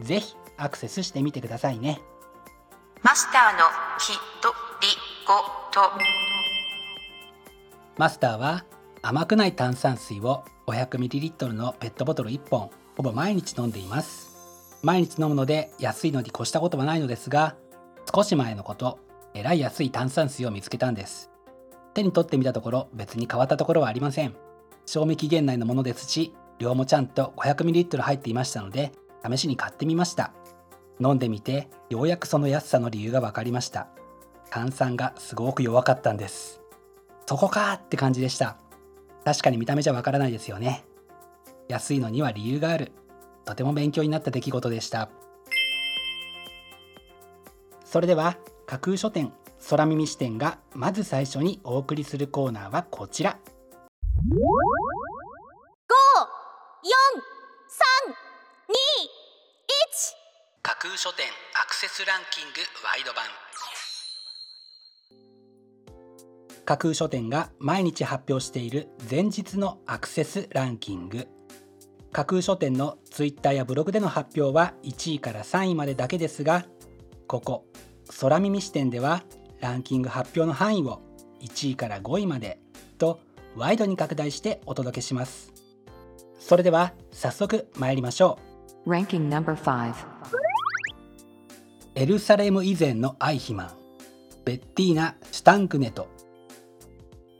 [0.00, 2.00] ぜひアクセスしてみてくださいね。
[3.02, 3.64] マスターの
[3.98, 4.88] ひとり
[5.26, 5.34] ご
[5.72, 5.90] と。
[7.98, 8.64] マスターは
[9.02, 14.30] 甘くない炭酸水を 500ml のペットボトル1本ほぼ毎日飲んでいます。
[14.82, 17.56] 毎日飲むので安いのに越したことはないのですが
[18.14, 18.98] 少し前のこと
[19.34, 21.30] えらい安い炭酸水を見つけたんです。
[21.94, 24.34] 手に取ってみたところ別に変わったところはありません。
[24.86, 28.92] 賞味期限内のものですし量もちゃんと 500ml 入っていましたので
[29.24, 30.32] 試しに買ってみました。
[31.00, 33.88] 飲んでみてようやくその安さの理由が分かりました。
[34.50, 36.60] 炭酸がすごく弱かったんです。
[37.26, 38.58] そこかーって感じでした。
[39.24, 40.84] 確かに見た目じゃわからないですよね。
[41.68, 42.92] 安いのには理由がある。
[43.44, 45.08] とても勉強になった出来事でした。
[47.84, 49.32] それでは架空書店
[49.68, 53.38] 空耳視点がまず最初にお送りするコーナーはこちら。
[60.82, 61.26] 架空書店
[61.62, 63.22] アクセスランキングワイド版。
[66.64, 71.28] 架空書店が毎日発表している前日のアクセスランキング。
[72.10, 76.66] 架空書店のツイッターやブログでの発表は1位から3位までだけですが
[77.28, 77.64] ここ
[78.20, 79.22] 空耳視点では
[79.60, 81.00] ランキング発表の範囲を
[81.42, 82.58] 1位から5位まで
[82.98, 83.20] と
[83.54, 85.52] ワイドに拡大してお届けします。
[86.40, 88.40] それでは早速参りましょ
[88.84, 88.90] う。
[88.90, 90.41] Ranking number 5
[91.94, 93.70] エルサレム以前のアイヒマン
[94.46, 96.08] ベッティーナ・シュタンクネト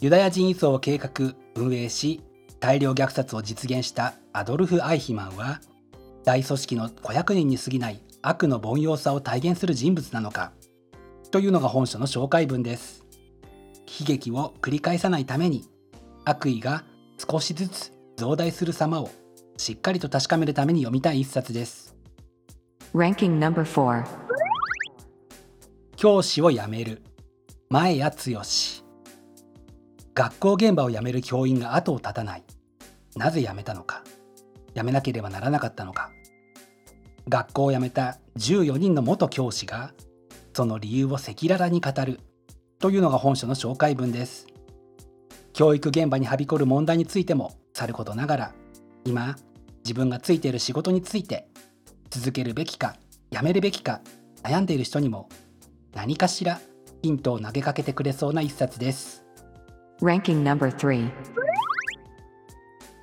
[0.00, 2.22] ユダヤ人移送を計画運営し
[2.58, 5.60] 大量虐殺を実現したアドルフ・アイヒマンは
[6.24, 10.52] 大組織の500人に過ぎない悪の凡庸さを体現する人物なのか
[11.30, 13.04] というのが本書の紹介文です。
[14.00, 15.64] 悲劇を繰り返さないために
[16.24, 16.84] 悪意が
[17.18, 19.10] 少しずつ増大する様を
[19.58, 21.94] しっかりと確かめるために読みたい一冊です。
[25.98, 27.02] 教師を辞める。
[27.70, 28.42] 前谷剛
[30.14, 32.44] 学校現場を辞める教員が後を絶たない。
[33.16, 34.04] なぜ辞めたのか。
[34.76, 36.12] 辞めなければならなかったのか。
[37.28, 39.92] 学校を辞めた14人の元教師が
[40.52, 42.20] その理由を赤裸々に語る。
[42.78, 44.46] というのが本書の紹介文です。
[45.52, 48.54] 教育現場にはびこる問題についてもさることながら
[49.04, 49.34] 今
[49.82, 51.48] 自分がついている仕事について
[52.08, 52.94] 続けるべきか
[53.32, 54.00] 辞めるべきか
[54.44, 55.28] 悩んでいる人にも
[55.94, 56.60] 何かしら
[57.02, 59.24] ヒントを投げかけてくれそうな一冊です。
[60.00, 61.10] Ranking number 3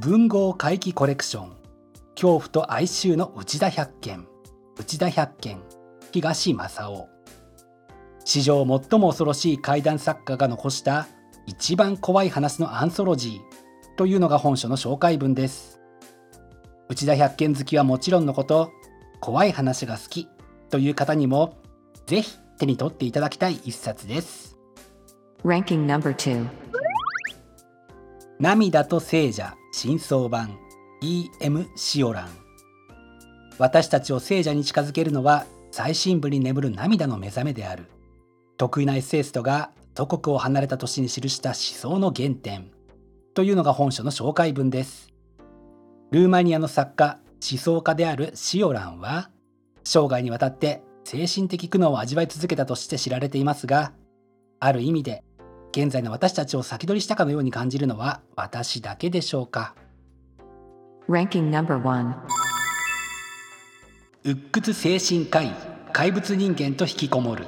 [0.00, 1.52] 文豪怪奇コレクション。
[2.14, 4.26] 恐怖と哀愁の内田百軒。
[4.78, 5.60] 内田百軒
[6.12, 7.08] 東正夫
[8.24, 11.06] 史上最も恐ろしい怪談作家が残した
[11.46, 13.54] 一番怖い話のアンソロジー。
[13.96, 15.80] というのが本書の紹介文です。
[16.88, 18.70] 内田百軒好きはもちろんのこと
[19.20, 20.28] 怖い話が好き
[20.68, 21.56] という方にも
[22.06, 24.56] ぜひ手に取っていただきたい一冊です。
[25.44, 26.46] Ranking number 2
[28.38, 30.58] 涙と聖者真相版。
[31.00, 31.66] E.M.
[31.76, 32.28] シオラン。
[33.58, 37.84] 私たちを聖者に近づけるのは最深部に眠る涙の目覚めである。
[38.56, 42.70] 得意なエッセイストが祖国を離れた年に記した思想の原点。
[43.34, 45.12] というのが本書の紹介文です。
[46.10, 47.18] ルーマニアの作家
[47.50, 49.28] 思想家であるシオランは
[49.82, 53.92] 生涯にわたって精神的苦悩を味わい続けたとして知られていますが
[54.58, 55.22] ある意味で
[55.70, 59.74] 現在の私たちを先取りしたかのように感じるのは私だけでしょうか
[61.08, 62.14] ？Ranking number 1
[64.24, 65.52] 鬱屈精神科医
[65.92, 67.46] 怪物人間と引きこもる。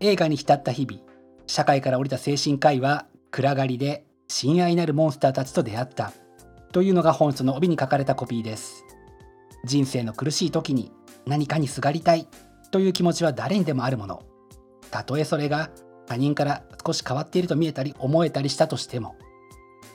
[0.00, 1.02] 映画に浸った日々
[1.46, 6.12] 社会から降りた精神科医は暗がりで親愛なるモンスターたちと出会った。
[6.72, 8.84] というのが本書の帯に書かれたコピーです。
[9.64, 10.92] 人生の苦しい時に
[11.26, 12.26] 何かにすがりたい
[12.70, 14.22] という気持ちは誰にでもあるもの。
[14.90, 15.70] たとえそれが
[16.06, 19.14] 他人から少し変わっていると見えたり思えたりしたとしても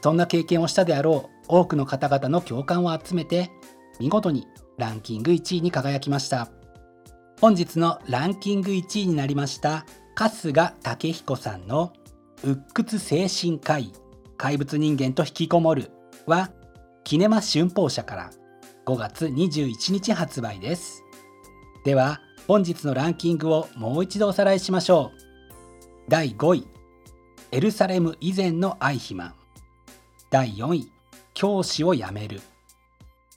[0.02, 3.52] そんな経験をしたであろう多くの方々の共感を集めて
[4.00, 6.50] 見事にランキング1位に輝きました。
[7.42, 9.86] 本日のランキング1位になりました
[10.16, 11.92] 春日武彦さんの
[12.44, 13.92] 「鬱屈精神科医
[14.38, 15.92] 怪物人間と引きこもる」
[16.26, 16.52] は
[17.04, 18.32] キネマ春報社から
[18.86, 21.05] 5月21日発売です。
[21.86, 25.20] では本日のランキングをもう一度おさらいしましょう。
[26.10, 26.68] 第5位
[27.52, 29.34] エルサレム以前のアイヒマン。
[30.32, 30.92] 第4位
[31.36, 32.42] 教師を辞める。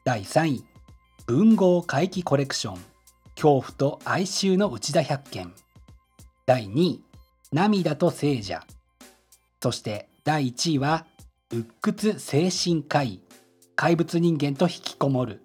[0.02, 0.64] 第3位
[1.26, 2.78] 文豪回帰コレクション。
[3.34, 5.52] 恐怖と哀愁の内田百軒。
[6.46, 7.02] 第2位
[7.52, 8.66] 涙と聖者。
[9.62, 11.04] そして第1位は
[11.52, 13.20] 鬱屈精神科医。
[13.76, 15.42] 怪物人間と引きこもる。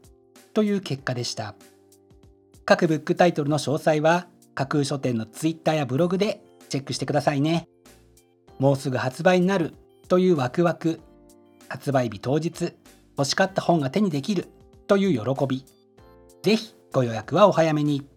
[0.54, 1.54] という結果でした。
[2.66, 7.68] 各ブックタイトルの詳細は架空書店のツイッターやブログでチェックしてくださいね。
[8.60, 9.74] もうすぐ発売になる
[10.08, 11.02] というワクワク
[11.68, 12.74] 発売日当日
[13.18, 14.48] 欲しかった本が手にできる
[14.88, 15.66] という喜び。
[16.42, 18.08] ぜひご予約はお早めに。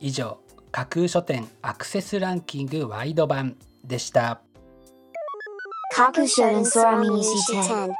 [0.00, 0.38] 以上
[0.72, 4.40] 架空書店アクセスランキングワイド版でした。
[5.92, 7.94] 架空書店空耳視点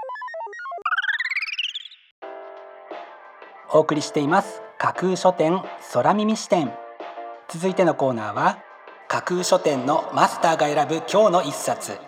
[3.73, 5.63] お送りしています架空書店
[5.93, 6.73] 空耳視点。
[7.51, 8.61] 続いてのコーナーは
[9.09, 11.99] 架空書店のマスターが選ぶ今日の一冊。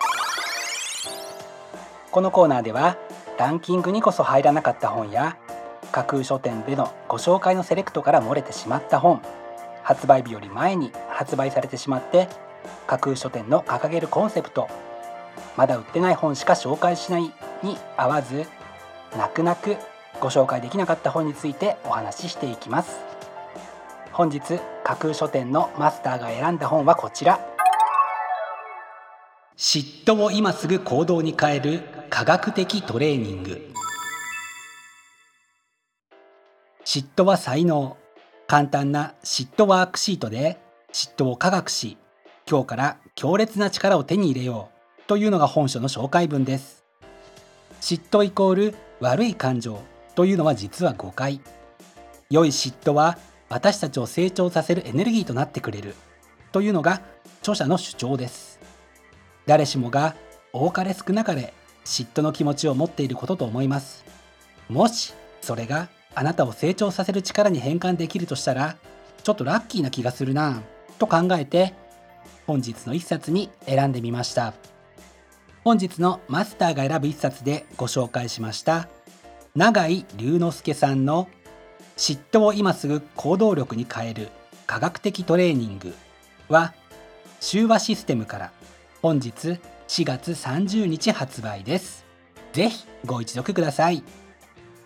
[2.11, 2.97] このコーナーでは
[3.39, 5.37] ランキングにこそ入らなかった本や
[5.91, 9.21] 架空書店でのご紹介のセレクトから漏れてしまった本
[9.83, 12.27] 発売日より前に発売されてしまって
[12.87, 14.67] 架空書店の掲げるコンセプト
[15.59, 17.25] まだ売ってない本しか紹介しない
[17.63, 18.47] に合わず
[19.19, 19.77] 泣く泣く
[20.21, 23.01] ご紹介できなかった本についてお話ししていきます。
[24.13, 27.41] 本日架空書店のマスターが選んだ本はこちら。
[29.57, 33.73] 嫉妬を今すぐ行動に変える科学的トレーニング。
[36.85, 37.97] 嫉妬は才能。
[38.47, 40.59] 簡単な嫉妬ワークシートで
[40.93, 41.97] 嫉妬を科学し
[42.47, 44.69] 今日から強烈な力を手に入れよ
[44.99, 46.85] うというのが本書の紹介文です。
[47.81, 49.92] 嫉妬イコール悪い感情。
[50.15, 51.41] というのは実は誤解。
[52.31, 53.19] 良い嫉妬は
[53.49, 55.95] 私たちを成長させるエネルギーとなってくれる
[56.53, 57.03] というのが
[57.41, 58.61] 著者の主張です。
[59.47, 60.15] 誰しもが
[60.53, 61.53] 多かれ少なかれ
[61.85, 64.05] 嫉妬の気持ちを持っていることと思います。
[64.69, 68.77] もしそれがあなたを成長させる力に変換できるとしたら
[69.23, 70.63] ちょっとラッキーな気がするな
[70.99, 71.75] と考えて
[72.47, 74.55] 本日の一冊に選んでみました。
[75.65, 78.89] 本日のマスターが選ぶ一冊でご紹介しました。
[79.55, 81.29] 永井龍之介さんの
[81.99, 84.29] 嫉妬を今すぐ行動力に変える
[84.67, 85.95] 科学的トレーニング
[86.49, 86.73] は
[87.39, 88.53] 修和システムから
[89.03, 89.59] 本日
[89.89, 92.07] 4月30日発売です。
[92.55, 94.03] ぜひご一読ください。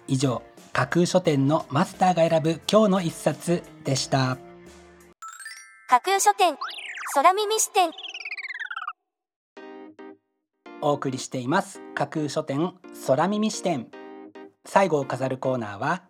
[0.09, 0.43] 以上
[0.73, 4.37] 架空書店のマスターが選ぶ今日の一冊でした。
[5.89, 6.57] 架空書店
[7.15, 7.91] 空耳視点。
[10.83, 11.81] お送りしています。
[11.95, 12.75] 架空書店
[13.07, 13.87] 空耳視点
[14.67, 16.03] 最後を飾るコーナーは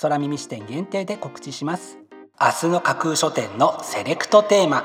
[0.00, 1.98] 空耳視点限定で告知します。
[2.40, 4.84] 明日の架空書店のセレクトテーマ。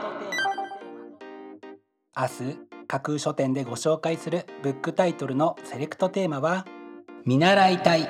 [2.18, 6.66] 明日架空書店でご紹介するブックタイトルのセレクトテーマは
[7.24, 8.10] 見習いたい。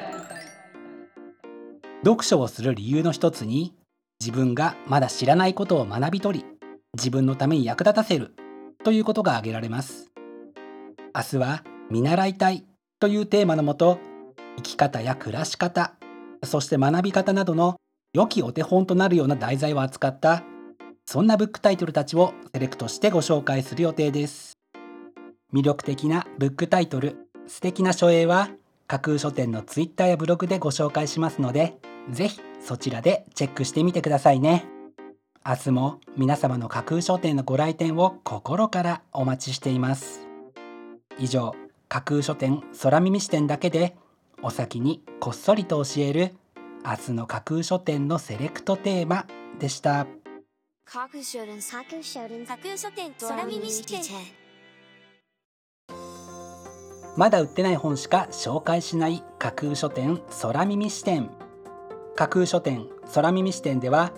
[2.05, 3.75] 読書をする理由の一つに
[4.19, 6.45] 自分がまだ知らないことを学び取り
[6.95, 8.33] 自分のために役立たせる。
[8.83, 10.11] ということが挙げられます。
[11.13, 12.65] 明日は見習いたい
[12.99, 13.99] というテーマのもと
[14.57, 15.93] 生き方や暮らし方
[16.43, 17.77] そして学び方などの
[18.13, 20.43] 良きお手本となるような題材を扱った
[21.05, 24.53] そんなブックタイトルたちをセレクトしてご紹介する予定です。
[25.53, 28.49] 魅力的なブックタイトル素敵な書影は
[28.87, 31.77] 架空書店のツイッターやブログでご紹介しますので
[32.09, 34.65] ぜひそちらでチェックしてみてくださいね。
[35.45, 40.27] 明日も皆様の架空書店のご来店を心からお待ちしています。
[41.17, 41.55] 以上
[41.89, 43.95] 架空書店空耳視点だけで
[44.43, 46.33] お先にこっそりと教える
[46.83, 49.27] 明日の架空書店のセレクトテーマ
[49.59, 50.07] でした。
[50.83, 54.01] 架空書店架空書店架空書店空耳視点
[57.15, 61.29] まだ売ってない本しか紹介しない架空書店空耳視点。
[62.15, 64.11] 架空書店空耳視点では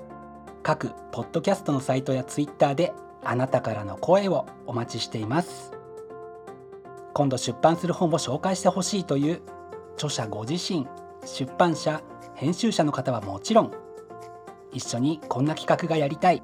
[0.63, 2.93] 各ポッドキャストのサイトやツイッターで
[3.25, 5.73] あなたからの声をお待ちしています。
[7.13, 9.41] 今度出版する本を紹介してほしいという
[10.03, 10.85] 著者ご自身
[11.25, 12.03] 出版社
[12.35, 13.71] 編集者の方はもちろん
[14.73, 16.43] 一緒にこんな企画がやりたい。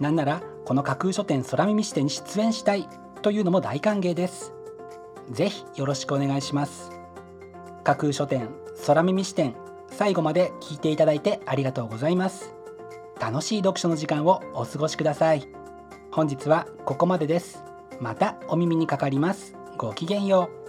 [0.00, 2.88] なんならこの架空書店空耳視点に出演したい
[3.20, 4.54] というのも大歓迎です。
[5.30, 6.90] ぜひよろしくお願いします。
[7.84, 8.48] 架空書店
[8.86, 9.54] 空耳視点
[9.88, 12.54] 最後まで聞いていただいてありがとうございます。
[13.20, 15.46] 楽しい読書の時間をお過ごしください。
[16.10, 17.62] 本日はここまでです。
[18.00, 19.56] またお耳にかかります。
[19.76, 20.61] ごきげんよう。